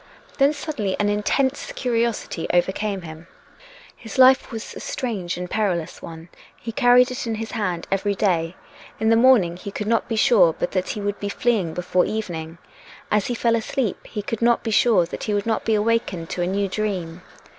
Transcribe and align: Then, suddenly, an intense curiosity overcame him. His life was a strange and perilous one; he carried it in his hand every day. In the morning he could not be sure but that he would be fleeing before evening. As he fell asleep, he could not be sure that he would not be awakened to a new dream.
Then, 0.39 0.51
suddenly, 0.51 0.95
an 0.99 1.09
intense 1.09 1.71
curiosity 1.73 2.47
overcame 2.51 3.03
him. 3.03 3.27
His 3.95 4.17
life 4.17 4.51
was 4.51 4.73
a 4.73 4.79
strange 4.79 5.37
and 5.37 5.47
perilous 5.47 6.01
one; 6.01 6.29
he 6.59 6.71
carried 6.71 7.11
it 7.11 7.27
in 7.27 7.35
his 7.35 7.51
hand 7.51 7.85
every 7.91 8.15
day. 8.15 8.55
In 8.99 9.09
the 9.09 9.15
morning 9.15 9.57
he 9.57 9.69
could 9.69 9.85
not 9.85 10.07
be 10.09 10.15
sure 10.15 10.53
but 10.57 10.71
that 10.71 10.87
he 10.89 11.01
would 11.01 11.19
be 11.19 11.29
fleeing 11.29 11.75
before 11.75 12.05
evening. 12.05 12.57
As 13.11 13.27
he 13.27 13.35
fell 13.35 13.55
asleep, 13.55 14.07
he 14.07 14.23
could 14.23 14.41
not 14.41 14.63
be 14.63 14.71
sure 14.71 15.05
that 15.05 15.25
he 15.25 15.35
would 15.35 15.45
not 15.45 15.65
be 15.65 15.75
awakened 15.75 16.31
to 16.31 16.41
a 16.41 16.47
new 16.47 16.67
dream. 16.67 17.21